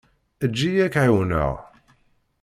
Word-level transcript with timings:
Eǧǧ-iyi 0.45 0.81
ad 0.85 0.91
k-ɛiwneɣ. 0.93 1.51